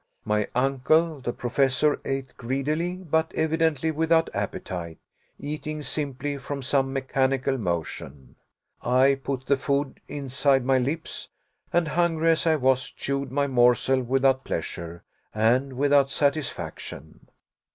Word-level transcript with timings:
My 0.25 0.47
uncle, 0.55 1.19
the 1.21 1.31
Professor, 1.31 2.01
ate 2.03 2.35
greedily, 2.35 2.95
but 2.95 3.31
evidently 3.35 3.91
without 3.91 4.31
appetite, 4.33 4.97
eating 5.39 5.83
simply 5.83 6.39
from 6.39 6.63
some 6.63 6.91
mechanical 6.91 7.59
motion. 7.59 8.35
I 8.81 9.19
put 9.23 9.45
the 9.45 9.57
food 9.57 9.99
inside 10.07 10.65
my 10.65 10.79
lips, 10.79 11.29
and 11.71 11.89
hungry 11.89 12.31
as 12.31 12.47
I 12.47 12.55
was, 12.55 12.89
chewed 12.89 13.31
my 13.31 13.45
morsel 13.45 14.01
without 14.01 14.43
pleasure, 14.43 15.03
and 15.35 15.73
without 15.73 16.09
satisfaction. 16.09 17.29